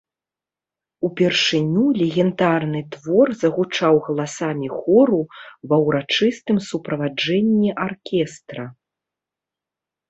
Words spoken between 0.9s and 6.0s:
Упершыню легендарны твор загучаў галасамі хору ва